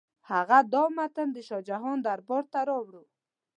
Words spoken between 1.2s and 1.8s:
د شاه